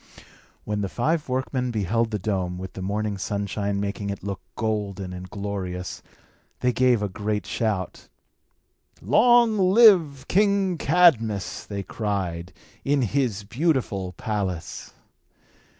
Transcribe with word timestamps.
When 0.63 0.81
the 0.81 0.89
five 0.89 1.29
workmen 1.29 1.69
beheld 1.69 2.09
the 2.09 2.17
dome, 2.17 2.57
with 2.57 2.73
the 2.73 2.81
morning 2.81 3.19
sunshine 3.19 3.79
making 3.79 4.09
it 4.09 4.23
look 4.23 4.41
golden 4.55 5.13
and 5.13 5.29
glorious, 5.29 6.01
they 6.61 6.73
gave 6.73 7.03
a 7.03 7.07
great 7.07 7.45
shout. 7.45 8.09
"Long 8.99 9.59
live 9.59 10.25
King 10.27 10.79
Cadmus," 10.79 11.67
they 11.67 11.83
cried, 11.83 12.51
"in 12.83 13.03
his 13.03 13.43
beautiful 13.43 14.13
palace." 14.13 14.91